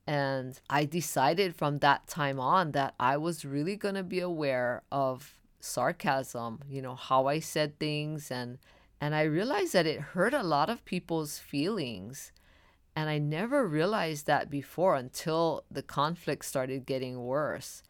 And 0.07 0.61
I 0.69 0.85
decided 0.85 1.57
from 1.57 1.79
that 1.79 2.07
time 2.07 2.39
on 2.39 2.73
that 2.73 2.95
I 3.01 3.17
was 3.17 3.45
really 3.45 3.77
going 3.77 3.95
to 3.95 4.03
be 4.03 4.21
aware 4.21 4.83
of 4.93 5.41
sarcasm, 5.61 6.61
you 6.69 6.83
know, 6.83 6.95
how 6.95 7.27
I 7.27 7.41
said 7.41 7.79
things 7.79 8.31
and 8.31 8.59
and 9.01 9.15
I 9.15 9.23
realized 9.23 9.73
that 9.75 9.87
it 9.87 10.01
hurt 10.01 10.35
a 10.35 10.43
lot 10.43 10.71
of 10.71 10.85
people's 10.85 11.39
feelings. 11.39 12.33
And 12.97 13.11
I 13.11 13.19
never 13.19 13.67
realized 13.67 14.27
that 14.27 14.49
before 14.49 14.95
until 14.95 15.65
the 15.71 15.83
conflict 15.83 16.45
started 16.45 16.87
getting 16.87 17.25
worse. 17.25 17.83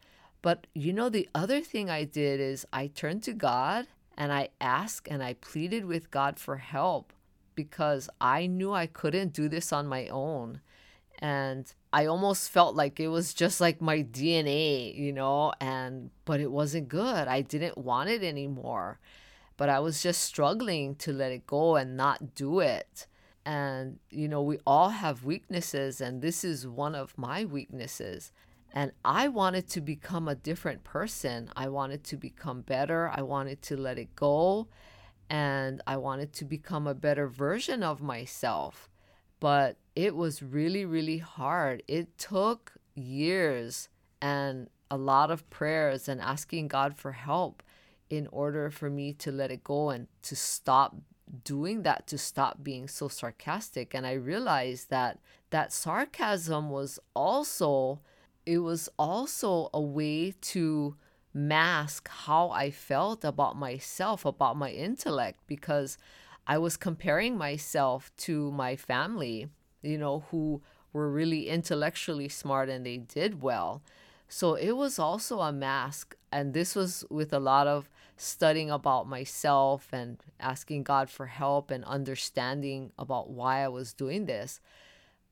But 0.45 0.67
you 0.75 0.93
know, 0.93 1.09
the 1.09 1.27
other 1.33 1.61
thing 1.61 1.89
I 1.89 2.03
did 2.03 2.39
is 2.39 2.67
I 2.71 2.85
turned 2.85 3.23
to 3.23 3.33
God 3.33 3.87
and 4.15 4.31
I 4.31 4.49
asked 4.61 5.07
and 5.09 5.23
I 5.23 5.33
pleaded 5.33 5.85
with 5.85 6.11
God 6.11 6.37
for 6.37 6.57
help 6.57 7.13
because 7.55 8.11
I 8.21 8.45
knew 8.45 8.71
I 8.71 8.85
couldn't 8.85 9.33
do 9.33 9.49
this 9.49 9.73
on 9.73 9.87
my 9.87 10.07
own 10.09 10.61
and 11.17 11.73
I 11.91 12.05
almost 12.05 12.51
felt 12.51 12.75
like 12.75 12.99
it 12.99 13.07
was 13.07 13.33
just 13.33 13.59
like 13.59 13.81
my 13.81 14.03
DNA, 14.03 14.95
you 14.95 15.11
know, 15.11 15.51
and 15.59 16.11
but 16.25 16.39
it 16.39 16.51
wasn't 16.51 16.89
good. 16.89 17.27
I 17.27 17.41
didn't 17.41 17.79
want 17.79 18.11
it 18.11 18.21
anymore. 18.21 18.99
But 19.57 19.69
I 19.69 19.79
was 19.79 20.03
just 20.03 20.23
struggling 20.23 20.93
to 20.97 21.11
let 21.11 21.31
it 21.31 21.47
go 21.47 21.75
and 21.75 21.97
not 21.97 22.35
do 22.35 22.59
it. 22.59 23.07
And 23.47 23.97
you 24.11 24.27
know, 24.27 24.43
we 24.43 24.59
all 24.67 24.89
have 24.89 25.25
weaknesses 25.25 26.01
and 26.01 26.21
this 26.21 26.43
is 26.43 26.67
one 26.67 26.93
of 26.93 27.17
my 27.17 27.45
weaknesses. 27.45 28.31
And 28.75 28.91
I 29.05 29.29
wanted 29.29 29.69
to 29.69 29.81
become 29.81 30.27
a 30.27 30.35
different 30.35 30.83
person. 30.83 31.49
I 31.55 31.69
wanted 31.69 32.03
to 32.05 32.17
become 32.17 32.61
better. 32.61 33.09
I 33.15 33.21
wanted 33.21 33.61
to 33.63 33.77
let 33.77 33.97
it 33.97 34.15
go 34.15 34.67
and 35.29 35.81
I 35.87 35.97
wanted 35.97 36.33
to 36.33 36.45
become 36.45 36.85
a 36.85 36.93
better 36.93 37.27
version 37.27 37.81
of 37.83 38.01
myself 38.01 38.89
but 39.39 39.77
it 39.95 40.15
was 40.15 40.41
really, 40.41 40.85
really 40.85 41.17
hard. 41.19 41.83
It 41.87 42.17
took 42.17 42.73
years 42.95 43.89
and 44.21 44.69
a 44.89 44.97
lot 44.97 45.29
of 45.31 45.49
prayers 45.49 46.07
and 46.07 46.21
asking 46.21 46.67
God 46.69 46.95
for 46.95 47.11
help. 47.13 47.63
in 48.09 48.27
order 48.31 48.69
for 48.69 48.89
me 48.89 49.13
to 49.13 49.31
let 49.31 49.49
it 49.51 49.63
go 49.63 49.89
and 49.89 50.07
to 50.21 50.35
stop 50.35 50.95
doing 51.43 51.81
that 51.83 52.05
to 52.07 52.17
stop 52.17 52.63
being 52.63 52.87
so 52.87 53.07
sarcastic 53.07 53.95
and 53.95 54.05
i 54.05 54.13
realized 54.13 54.89
that 54.91 55.19
that 55.49 55.73
sarcasm 55.73 56.69
was 56.69 56.99
also 57.15 57.99
it 58.45 58.59
was 58.59 58.89
also 58.97 59.69
a 59.73 59.81
way 59.81 60.31
to 60.41 60.95
mask 61.33 62.07
how 62.09 62.49
i 62.49 62.71
felt 62.71 63.25
about 63.25 63.57
myself 63.57 64.25
about 64.25 64.55
my 64.55 64.69
intellect 64.69 65.39
because 65.47 65.97
i 66.47 66.57
was 66.57 66.77
comparing 66.77 67.37
myself 67.37 68.11
to 68.15 68.51
my 68.51 68.75
family 68.75 69.47
you 69.81 69.97
know 69.97 70.25
who 70.31 70.61
were 70.93 71.11
really 71.11 71.49
intellectually 71.49 72.29
smart 72.29 72.69
and 72.69 72.85
they 72.85 72.97
did 72.97 73.41
well 73.41 73.81
so 74.27 74.55
it 74.55 74.71
was 74.71 74.97
also 74.97 75.41
a 75.41 75.51
mask 75.51 76.15
and 76.31 76.53
this 76.53 76.75
was 76.75 77.05
with 77.09 77.31
a 77.33 77.39
lot 77.39 77.67
of 77.67 77.89
studying 78.17 78.71
about 78.71 79.07
myself 79.07 79.89
and 79.91 80.17
asking 80.39 80.83
God 80.83 81.09
for 81.09 81.27
help 81.27 81.71
and 81.71 81.83
understanding 81.85 82.91
about 82.97 83.29
why 83.29 83.63
I 83.63 83.67
was 83.67 83.93
doing 83.93 84.25
this. 84.25 84.59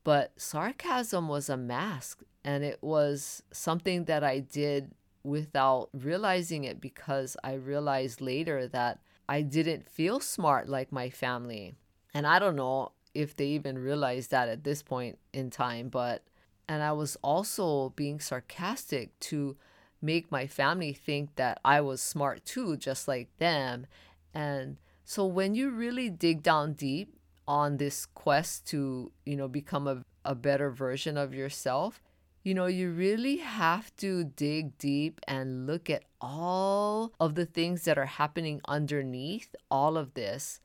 But 0.03 0.33
sarcasm 0.38 1.27
was 1.27 1.50
a 1.50 1.57
mask 1.57 2.24
and 2.43 2.63
it 2.63 2.79
was 2.81 3.43
something 3.51 4.05
that 4.05 4.24
I 4.24 4.39
did 4.39 4.91
without 5.24 5.89
realizing 5.93 6.65
it 6.65 6.81
because 6.81 7.38
I 7.43 7.53
realized 7.53 8.19
later 8.19 8.67
that 8.67 9.00
I 9.29 9.41
didn't 9.41 9.88
feel 9.88 10.19
smart 10.19 10.67
like 10.67 10.91
my 10.91 11.10
family. 11.10 11.75
And 12.13 12.27
I 12.27 12.39
don't 12.39 12.57
know 12.57 12.91
if 13.13 13.36
they 13.36 13.48
even 13.48 13.77
realized 13.77 14.31
that 14.31 14.50
at 14.50 14.63
this 14.63 14.81
point 14.81 15.17
in 15.31 15.50
time, 15.50 15.89
but 15.89 16.24
and 16.67 16.81
I 16.81 16.93
was 16.93 17.17
also 17.22 17.89
being 17.95 18.19
sarcastic 18.19 19.17
to 19.22 19.57
make 20.01 20.31
my 20.31 20.48
family 20.48 20.93
think 20.93 21.36
that 21.36 21.60
I 21.63 21.81
was 21.81 22.01
smart 22.01 22.45
too, 22.45 22.77
just 22.77 23.07
like 23.07 23.29
them. 23.38 23.86
And 24.33 24.77
so 25.05 25.25
when 25.25 25.55
you 25.55 25.69
really 25.69 26.10
dig 26.10 26.41
down 26.43 26.74
deep 26.74 27.15
on 27.48 27.78
this 27.78 28.06
quest 28.06 28.68
to, 28.68 29.12
you 29.26 29.36
know, 29.36 29.48
become 29.48 29.88
a, 29.88 30.04
a 30.26 30.36
better 30.36 30.72
version 30.72 31.18
of 31.18 31.34
yourself, 31.34 32.02
you 32.44 32.54
know, 32.54 32.66
you 32.66 32.92
really 32.92 33.38
have 33.38 33.96
to 33.98 34.24
dig 34.24 34.78
deep 34.78 35.22
and 35.28 35.66
look 35.66 35.90
at 35.90 36.04
all 36.20 37.14
of 37.20 37.36
the 37.36 37.46
things 37.46 37.84
that 37.86 37.98
are 37.98 38.06
happening 38.06 38.62
underneath 38.68 39.56
all 39.72 39.98
of 39.98 40.14
this 40.14 40.60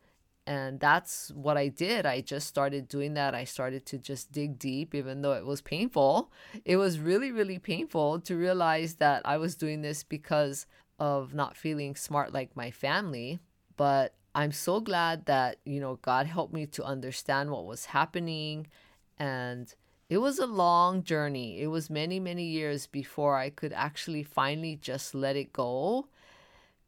and 0.48 0.80
that's 0.80 1.30
what 1.32 1.58
I 1.58 1.68
did. 1.68 2.06
I 2.06 2.22
just 2.22 2.46
started 2.46 2.88
doing 2.88 3.12
that. 3.14 3.34
I 3.34 3.44
started 3.44 3.84
to 3.84 3.98
just 3.98 4.32
dig 4.32 4.58
deep, 4.58 4.94
even 4.94 5.20
though 5.20 5.34
it 5.34 5.44
was 5.44 5.60
painful. 5.60 6.32
It 6.64 6.78
was 6.78 6.98
really, 6.98 7.30
really 7.30 7.58
painful 7.58 8.20
to 8.20 8.34
realize 8.34 8.94
that 8.94 9.20
I 9.26 9.36
was 9.36 9.54
doing 9.56 9.82
this 9.82 10.02
because 10.02 10.64
of 10.98 11.34
not 11.34 11.54
feeling 11.54 11.94
smart 11.96 12.32
like 12.32 12.56
my 12.56 12.70
family. 12.70 13.40
But 13.76 14.14
I'm 14.34 14.52
so 14.52 14.80
glad 14.80 15.26
that, 15.26 15.58
you 15.64 15.80
know, 15.80 15.98
God 16.02 16.26
helped 16.26 16.52
me 16.52 16.66
to 16.66 16.84
understand 16.84 17.50
what 17.50 17.66
was 17.66 17.86
happening. 17.86 18.66
And 19.18 19.72
it 20.08 20.18
was 20.18 20.38
a 20.38 20.46
long 20.46 21.02
journey. 21.02 21.60
It 21.60 21.68
was 21.68 21.90
many, 21.90 22.20
many 22.20 22.44
years 22.44 22.86
before 22.86 23.36
I 23.36 23.50
could 23.50 23.72
actually 23.72 24.22
finally 24.22 24.76
just 24.76 25.14
let 25.14 25.36
it 25.36 25.52
go 25.52 26.08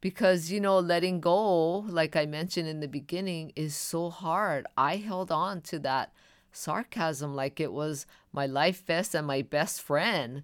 because 0.01 0.51
you 0.51 0.59
know 0.59 0.79
letting 0.79 1.21
go 1.21 1.77
like 1.77 2.15
i 2.15 2.25
mentioned 2.25 2.67
in 2.67 2.79
the 2.79 2.87
beginning 2.87 3.53
is 3.55 3.75
so 3.75 4.09
hard 4.09 4.65
i 4.75 4.97
held 4.97 5.31
on 5.31 5.61
to 5.61 5.79
that 5.79 6.11
sarcasm 6.51 7.35
like 7.35 7.59
it 7.59 7.71
was 7.71 8.05
my 8.33 8.45
life 8.45 8.83
vest 8.85 9.15
and 9.15 9.25
my 9.25 9.41
best 9.41 9.81
friend 9.81 10.43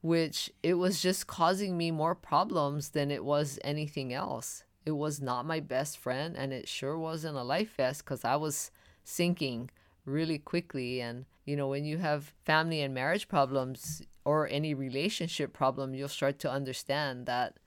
which 0.00 0.50
it 0.62 0.74
was 0.74 1.00
just 1.00 1.26
causing 1.26 1.76
me 1.78 1.90
more 1.90 2.14
problems 2.14 2.90
than 2.90 3.10
it 3.10 3.24
was 3.24 3.58
anything 3.62 4.12
else 4.12 4.64
it 4.86 4.92
was 4.92 5.20
not 5.20 5.46
my 5.46 5.60
best 5.60 5.98
friend 5.98 6.36
and 6.36 6.52
it 6.52 6.68
sure 6.68 6.98
wasn't 6.98 7.36
a 7.36 7.42
life 7.42 7.76
vest 7.76 8.04
because 8.04 8.24
i 8.24 8.36
was 8.36 8.70
sinking 9.04 9.70
really 10.06 10.38
quickly. 10.38 11.00
And 11.00 11.26
you 11.44 11.56
know 11.56 11.68
when 11.68 11.84
you 11.84 11.98
have 11.98 12.32
family 12.44 12.82
and 12.82 12.94
marriage 12.94 13.28
problems 13.28 14.02
or 14.24 14.48
any 14.48 14.72
relationship 14.74 15.52
problem 15.52 15.94
you'll 15.94 16.08
start 16.08 16.38
to 16.40 16.50
understand 16.50 17.26
that 17.26 17.58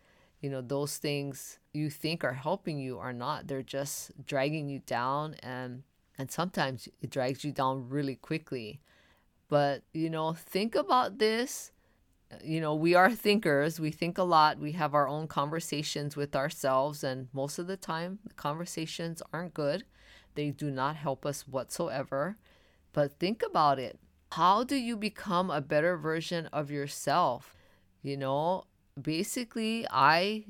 you 0.41 0.49
know 0.49 0.61
those 0.61 0.97
things 0.97 1.59
you 1.73 1.89
think 1.89 2.23
are 2.23 2.33
helping 2.33 2.79
you 2.79 2.97
are 2.99 3.13
not. 3.13 3.47
They're 3.47 3.61
just 3.61 4.11
dragging 4.25 4.69
you 4.69 4.79
down 4.79 5.35
and 5.41 5.83
and 6.17 6.31
sometimes 6.31 6.89
it 7.01 7.11
drags 7.11 7.43
you 7.43 7.51
down 7.51 7.89
really 7.89 8.15
quickly. 8.15 8.79
But 9.47 9.83
you 9.93 10.09
know 10.09 10.33
think 10.33 10.75
about 10.75 11.19
this 11.19 11.71
you 12.43 12.61
know 12.61 12.75
we 12.75 12.95
are 12.95 13.11
thinkers. 13.11 13.79
We 13.79 13.91
think 13.91 14.17
a 14.17 14.23
lot. 14.23 14.59
We 14.59 14.73
have 14.73 14.93
our 14.93 15.07
own 15.07 15.27
conversations 15.27 16.15
with 16.15 16.35
ourselves 16.35 17.03
and 17.03 17.27
most 17.33 17.59
of 17.59 17.67
the 17.67 17.77
time 17.77 18.19
the 18.25 18.33
conversations 18.33 19.21
aren't 19.33 19.53
good. 19.53 19.83
They 20.35 20.51
do 20.51 20.69
not 20.69 20.95
help 20.95 21.25
us 21.25 21.47
whatsoever. 21.47 22.37
But 22.93 23.19
think 23.19 23.43
about 23.43 23.79
it. 23.79 23.99
How 24.33 24.63
do 24.63 24.75
you 24.75 24.97
become 24.97 25.49
a 25.49 25.61
better 25.61 25.97
version 25.97 26.47
of 26.47 26.71
yourself? 26.71 27.55
You 28.01 28.17
know 28.17 28.65
basically 29.01 29.85
i 29.91 30.45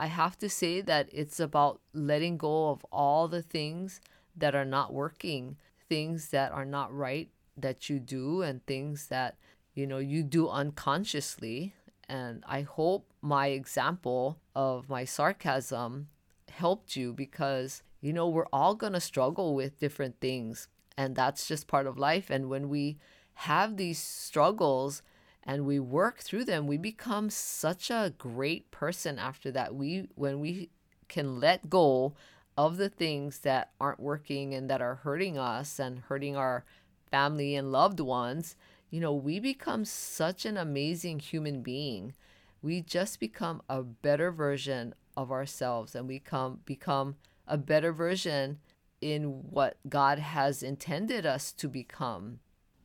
i 0.00 0.06
have 0.06 0.36
to 0.38 0.48
say 0.48 0.80
that 0.80 1.08
it's 1.12 1.38
about 1.38 1.80
letting 1.92 2.36
go 2.36 2.70
of 2.70 2.84
all 2.90 3.28
the 3.28 3.42
things 3.42 4.00
that 4.36 4.54
are 4.54 4.64
not 4.64 4.92
working 4.92 5.56
things 5.88 6.28
that 6.30 6.52
are 6.52 6.64
not 6.64 6.92
right 6.92 7.28
that 7.56 7.88
you 7.88 8.00
do 8.00 8.42
and 8.42 8.64
things 8.66 9.06
that 9.08 9.36
you 9.74 9.86
know 9.86 9.98
you 9.98 10.22
do 10.22 10.48
unconsciously. 10.48 11.74
And 12.08 12.44
i 12.46 12.62
hope 12.62 13.06
my 13.22 13.48
example 13.48 14.38
of 14.54 14.88
my 14.88 15.04
sarcasm 15.04 16.08
helped 16.50 16.96
you 16.96 17.12
because 17.14 17.82
you 18.00 18.12
know 18.12 18.28
we're 18.28 18.52
all 18.52 18.74
going 18.74 18.92
to 18.92 19.00
struggle 19.00 19.54
with 19.54 19.78
different 19.78 20.20
things. 20.20 20.68
And 20.96 21.16
that's 21.16 21.46
just 21.46 21.68
part 21.68 21.86
of 21.86 21.98
life. 21.98 22.28
And 22.28 22.50
when 22.50 22.68
we 22.68 22.98
have 23.34 23.76
these 23.76 23.98
struggles 23.98 25.02
and 25.42 25.64
we 25.64 25.78
work 25.78 26.18
through 26.18 26.44
them 26.44 26.66
we 26.66 26.76
become 26.76 27.30
such 27.30 27.90
a 27.90 28.12
great 28.18 28.70
person 28.70 29.18
after 29.18 29.50
that. 29.52 29.74
We 29.74 30.08
when 30.14 30.40
we 30.40 30.70
can 31.08 31.40
let 31.40 31.70
go 31.70 32.14
of 32.56 32.76
the 32.76 32.88
things 32.88 33.40
that 33.40 33.70
aren't 33.80 34.00
working 34.00 34.54
and 34.54 34.68
that 34.68 34.82
are 34.82 34.96
hurting 34.96 35.38
us 35.38 35.78
and 35.78 36.00
hurting 36.00 36.36
our 36.36 36.64
family 37.10 37.54
and 37.54 37.72
loved 37.72 38.00
ones 38.00 38.56
you 38.92 39.00
know 39.00 39.12
we 39.12 39.40
become 39.40 39.84
such 39.84 40.46
an 40.46 40.56
amazing 40.56 41.18
human 41.18 41.62
being 41.62 42.14
we 42.62 42.80
just 42.80 43.18
become 43.18 43.60
a 43.68 43.82
better 43.82 44.30
version 44.30 44.94
of 45.16 45.32
ourselves 45.32 45.96
and 45.96 46.06
we 46.06 46.20
come 46.20 46.60
become 46.64 47.16
a 47.48 47.58
better 47.58 47.92
version 47.92 48.60
in 49.00 49.24
what 49.50 49.76
God 49.88 50.20
has 50.20 50.62
intended 50.62 51.26
us 51.26 51.50
to 51.54 51.68
become 51.68 52.38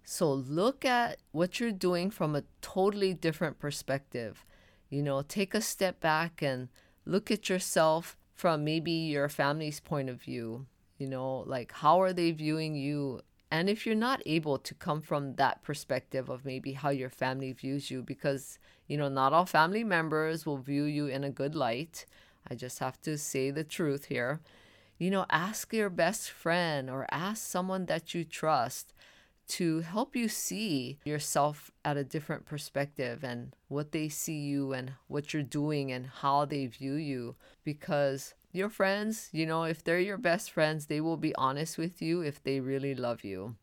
so 0.10 0.32
look 0.32 0.86
at 0.86 1.18
what 1.34 1.60
you're 1.60 1.70
doing 1.74 2.12
from 2.12 2.34
a 2.34 2.46
totally 2.62 3.14
different 3.14 3.60
perspective. 3.60 4.46
You 4.90 5.04
know, 5.04 5.22
take 5.22 5.54
a 5.54 5.60
step 5.60 6.00
back 6.00 6.42
and 6.42 6.70
look 7.04 7.30
at 7.30 7.50
yourself 7.50 8.16
from 8.34 8.64
maybe 8.64 8.90
your 8.90 9.28
family's 9.28 9.82
point 9.82 10.08
of 10.08 10.22
view. 10.22 10.66
You 10.98 11.10
know, 11.10 11.44
like 11.46 11.74
how 11.74 12.02
are 12.02 12.14
they 12.14 12.32
viewing 12.32 12.74
you? 12.74 13.20
And 13.50 13.70
if 13.70 13.86
you're 13.86 13.96
not 13.96 14.22
able 14.26 14.58
to 14.58 14.74
come 14.74 15.02
from 15.02 15.36
that 15.36 15.64
perspective 15.64 16.30
of 16.30 16.44
maybe 16.44 16.74
how 16.74 16.90
your 16.90 17.10
family 17.10 17.54
views 17.54 17.90
you, 17.90 18.04
because, 18.04 18.60
you 18.88 18.98
know, 18.98 19.08
not 19.08 19.32
all 19.32 19.46
family 19.46 19.86
members 19.86 20.46
will 20.46 20.58
view 20.58 20.84
you 20.84 21.08
in 21.08 21.24
a 21.24 21.30
good 21.30 21.56
light. 21.56 22.06
I 22.50 22.56
just 22.56 22.80
have 22.80 23.02
to 23.02 23.18
say 23.18 23.52
the 23.52 23.64
truth 23.64 24.06
here. 24.06 24.42
You 24.98 25.12
know, 25.12 25.26
ask 25.30 25.72
your 25.74 25.90
best 25.90 26.30
friend 26.30 26.90
or 26.90 27.08
ask 27.10 27.46
someone 27.46 27.86
that 27.86 28.14
you 28.14 28.24
trust 28.26 28.94
to 29.48 29.80
help 29.80 30.14
you 30.14 30.28
see 30.28 30.98
yourself 31.06 31.72
at 31.86 31.96
a 31.96 32.04
different 32.04 32.46
perspective 32.46 33.24
and 33.24 33.56
what 33.70 33.94
they 33.94 34.10
see 34.10 34.40
you 34.40 34.74
and 34.74 34.92
what 35.08 35.34
you're 35.34 35.44
doing 35.44 35.90
and 35.92 36.08
how 36.08 36.44
they 36.44 36.66
view 36.66 36.96
you. 36.96 37.36
Because 37.64 38.34
your 38.58 38.70
friends, 38.70 39.30
you 39.32 39.46
know, 39.46 39.64
if 39.64 39.84
they're 39.84 40.00
your 40.00 40.18
best 40.18 40.52
friends, 40.52 40.88
they 40.88 41.00
will 41.00 41.18
be 41.18 41.36
honest 41.36 41.78
with 41.78 42.02
you 42.02 42.22
if 42.22 42.44
they 42.44 42.60
really 42.60 42.94
love 42.94 43.24
you. 43.24 43.56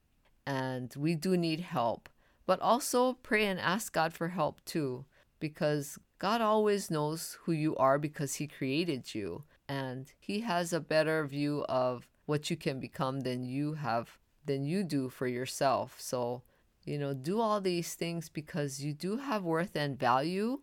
And 0.47 0.95
we 0.97 1.15
do 1.15 1.37
need 1.37 1.61
help. 1.61 2.09
But 2.47 2.61
also 2.61 3.15
pray 3.15 3.47
and 3.47 3.59
ask 3.59 3.93
God 3.93 4.13
for 4.13 4.29
help 4.29 4.65
too, 4.65 5.05
because 5.41 5.99
God 6.19 6.41
always 6.41 6.91
knows 6.91 7.39
who 7.43 7.53
you 7.53 7.77
are 7.77 7.99
because 7.99 8.37
He 8.37 8.47
created 8.47 9.15
you. 9.15 9.45
And 9.69 10.13
He 10.19 10.41
has 10.41 10.73
a 10.73 10.81
better 10.81 11.27
view 11.27 11.65
of 11.69 12.09
what 12.27 12.49
you 12.49 12.57
can 12.57 12.81
become 12.81 13.21
than 13.21 13.45
you 13.45 13.75
have 13.75 14.19
than 14.47 14.65
you 14.65 14.85
do 14.85 15.09
for 15.09 15.27
yourself. 15.27 15.97
So, 15.99 16.43
you 16.85 16.99
know, 16.99 17.15
do 17.15 17.41
all 17.41 17.61
these 17.61 17.95
things 17.95 18.29
because 18.29 18.83
you 18.85 18.93
do 18.93 19.17
have 19.17 19.43
worth 19.43 19.75
and 19.75 19.99
value. 19.99 20.61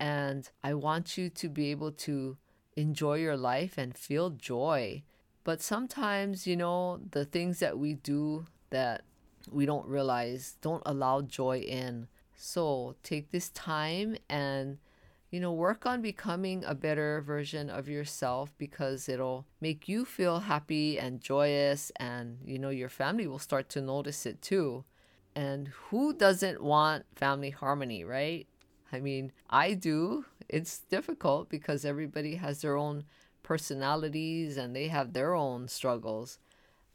And 0.00 0.50
I 0.64 0.74
want 0.74 1.16
you 1.16 1.30
to 1.30 1.48
be 1.48 1.70
able 1.70 1.92
to 1.92 2.36
enjoy 2.76 3.18
your 3.18 3.36
life 3.36 3.78
and 3.78 3.96
feel 3.96 4.30
joy. 4.30 5.02
But 5.44 5.60
sometimes, 5.60 6.46
you 6.46 6.56
know, 6.56 7.00
the 7.10 7.24
things 7.24 7.58
that 7.58 7.78
we 7.78 7.94
do 7.94 8.46
that 8.70 9.02
we 9.50 9.66
don't 9.66 9.86
realize 9.86 10.56
don't 10.60 10.82
allow 10.86 11.20
joy 11.20 11.58
in. 11.58 12.06
So 12.36 12.96
take 13.02 13.30
this 13.30 13.48
time 13.50 14.16
and, 14.28 14.78
you 15.30 15.40
know, 15.40 15.52
work 15.52 15.86
on 15.86 16.02
becoming 16.02 16.64
a 16.64 16.74
better 16.74 17.20
version 17.20 17.70
of 17.70 17.88
yourself 17.88 18.52
because 18.58 19.08
it'll 19.08 19.46
make 19.60 19.88
you 19.88 20.04
feel 20.04 20.40
happy 20.40 20.98
and 20.98 21.20
joyous, 21.20 21.90
and, 21.96 22.38
you 22.44 22.58
know, 22.58 22.70
your 22.70 22.88
family 22.88 23.26
will 23.26 23.38
start 23.38 23.68
to 23.70 23.80
notice 23.80 24.26
it 24.26 24.42
too. 24.42 24.84
And 25.34 25.68
who 25.68 26.12
doesn't 26.12 26.62
want 26.62 27.06
family 27.16 27.50
harmony, 27.50 28.04
right? 28.04 28.46
I 28.92 29.00
mean, 29.00 29.32
I 29.48 29.74
do. 29.74 30.26
It's 30.48 30.80
difficult 30.80 31.48
because 31.48 31.84
everybody 31.84 32.36
has 32.36 32.60
their 32.60 32.76
own 32.76 33.04
personalities 33.42 34.56
and 34.56 34.76
they 34.76 34.88
have 34.88 35.12
their 35.12 35.34
own 35.34 35.68
struggles. 35.68 36.38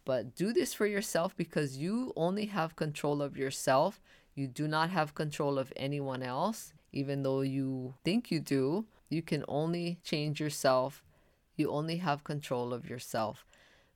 But 0.05 0.35
do 0.35 0.53
this 0.53 0.73
for 0.73 0.85
yourself 0.85 1.35
because 1.35 1.77
you 1.77 2.13
only 2.15 2.45
have 2.45 2.75
control 2.75 3.21
of 3.21 3.35
yourself. 3.35 3.99
You 4.35 4.47
do 4.47 4.67
not 4.67 4.91
have 4.91 5.15
control 5.15 5.57
of 5.57 5.73
anyone 5.75 6.23
else 6.23 6.73
even 6.97 7.23
though 7.23 7.41
you 7.41 7.93
think 8.03 8.31
you 8.31 8.39
do, 8.39 8.85
you 9.09 9.21
can 9.21 9.43
only 9.47 9.99
change 10.03 10.39
yourself. 10.39 11.03
You 11.55 11.69
only 11.71 11.97
have 11.97 12.23
control 12.23 12.73
of 12.73 12.89
yourself. 12.89 13.45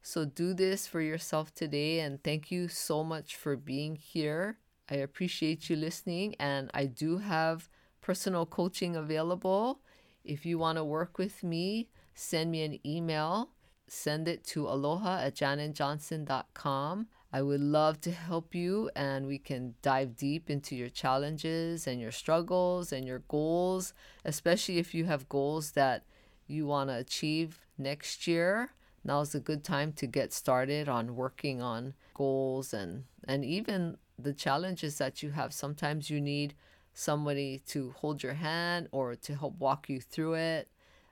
So 0.02 0.26
do 0.26 0.54
this 0.54 0.88
for 0.88 1.02
yourself 1.02 1.54
today. 1.54 2.00
And 2.00 2.24
thank 2.24 2.52
you 2.52 2.68
so 2.68 3.04
much 3.04 3.36
for 3.36 3.56
being 3.56 3.96
here. 3.96 4.58
I 4.90 4.96
appreciate 4.96 5.70
you 5.70 5.76
listening. 5.76 6.36
And 6.40 6.70
I 6.74 6.86
do 6.86 7.20
have 7.20 7.70
personal 8.02 8.46
coaching 8.46 8.96
available. 8.96 9.82
If 10.24 10.46
you 10.46 10.58
want 10.58 10.78
to 10.78 10.84
work 10.84 11.18
with 11.18 11.44
me, 11.44 11.90
send 12.14 12.52
me 12.52 12.64
an 12.64 12.80
email. 12.86 13.50
Send 13.88 14.28
it 14.28 14.44
to 14.46 14.68
aloha 14.68 15.20
at 15.20 15.36
janinjohnson.com. 15.36 17.08
I 17.34 17.42
would 17.42 17.62
love 17.62 18.02
to 18.02 18.12
help 18.12 18.54
you, 18.54 18.90
and 18.96 19.26
we 19.26 19.38
can 19.38 19.76
dive 19.82 20.18
deep 20.18 20.50
into 20.50 20.76
your 20.76 20.90
challenges 20.90 21.88
and 21.88 22.00
your 22.00 22.12
struggles 22.12 22.92
and 22.92 23.06
your 23.06 23.20
goals, 23.28 23.94
especially 24.26 24.80
if 24.80 24.94
you 24.94 25.06
have 25.06 25.30
goals 25.30 25.72
that 25.72 26.04
you 26.48 26.66
want 26.66 26.90
to 26.90 26.96
achieve 26.96 27.62
next 27.78 28.28
year. 28.28 28.72
Now 29.04 29.22
is 29.22 29.34
a 29.34 29.40
good 29.40 29.64
time 29.64 29.94
to 29.94 30.08
get 30.08 30.34
started 30.34 30.90
on 30.90 31.16
working 31.16 31.62
on 31.62 31.94
goals 32.14 32.74
and, 32.74 33.06
and 33.28 33.46
even 33.46 33.98
the 34.20 34.34
challenges 34.34 34.98
that 34.98 35.24
you 35.24 35.32
have. 35.32 35.54
Sometimes 35.54 36.10
you 36.10 36.22
need 36.22 36.54
somebody 36.94 37.60
to 37.68 37.94
hold 37.98 38.24
your 38.24 38.34
hand 38.34 38.88
or 38.92 39.16
to 39.16 39.36
help 39.36 39.58
walk 39.60 39.90
you 39.90 40.00
through 40.00 40.34
it 40.34 40.70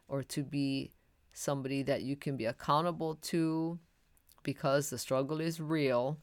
or 0.08 0.24
to 0.24 0.44
be 0.44 0.92
somebody 1.34 1.84
that 1.84 2.02
you 2.02 2.16
can 2.16 2.36
be 2.36 2.46
accountable 2.46 3.16
to 3.16 3.80
because 4.44 4.90
the 4.90 4.98
struggle 4.98 5.40
is 5.40 5.60
real. 5.60 6.18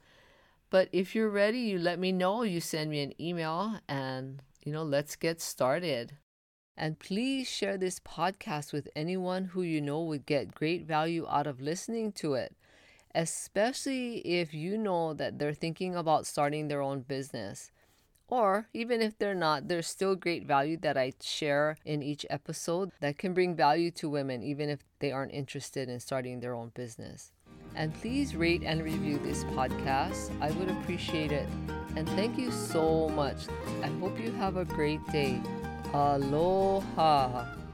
But 0.71 0.89
if 0.93 1.15
you're 1.15 1.31
ready, 1.31 1.61
you 1.61 1.79
let 1.79 1.99
me 1.99 2.13
know. 2.13 2.43
You 2.43 2.61
send 2.61 2.91
me 2.91 3.03
an 3.03 3.21
email 3.21 3.79
and, 3.89 4.43
you 4.65 4.73
know, 4.73 4.83
let's 4.83 5.17
get 5.17 5.41
started. 5.41 6.13
And 6.77 6.99
please 6.99 7.49
share 7.49 7.79
this 7.79 8.01
podcast 8.01 8.73
with 8.73 8.89
anyone 8.95 9.47
who 9.47 9.63
you 9.63 9.81
know 9.81 10.03
would 10.03 10.27
get 10.27 10.55
great 10.55 10.85
value 10.85 11.27
out 11.29 11.47
of 11.47 11.61
listening 11.61 12.13
to 12.13 12.35
it, 12.35 12.55
especially 13.15 14.19
if 14.19 14.53
you 14.53 14.77
know 14.77 15.15
that 15.15 15.39
they're 15.39 15.55
thinking 15.55 15.97
about 15.97 16.27
starting 16.27 16.69
their 16.69 16.83
own 16.83 17.01
business. 17.01 17.71
Or 18.29 18.69
even 18.75 19.01
if 19.03 19.19
they're 19.19 19.35
not, 19.35 19.69
there's 19.69 19.87
still 19.87 20.17
great 20.17 20.47
value 20.47 20.77
that 20.79 20.97
I 20.97 21.13
share 21.21 21.77
in 21.85 22.03
each 22.03 22.27
episode 22.29 22.91
that 23.01 23.19
can 23.19 23.35
bring 23.35 23.55
value 23.55 23.91
to 23.93 24.09
women, 24.09 24.43
even 24.43 24.69
if 24.69 24.81
they 24.99 25.13
aren't 25.13 25.33
interested 25.33 25.89
in 25.89 26.01
starting 26.01 26.41
their 26.41 26.55
own 26.55 26.73
business. 26.75 27.33
And 27.77 27.95
please 27.95 28.35
rate 28.35 28.63
and 28.65 28.83
review 28.83 29.19
this 29.19 29.45
podcast. 29.45 30.31
I 30.41 30.51
would 30.53 30.71
appreciate 30.71 31.31
it. 31.31 31.49
And 31.95 32.09
thank 32.11 32.39
you 32.39 32.51
so 32.51 33.09
much. 33.11 33.47
I 33.83 33.89
hope 34.01 34.19
you 34.19 34.33
have 34.33 34.57
a 34.57 34.65
great 34.65 35.07
day. 35.09 35.41
Aloha. 35.93 37.66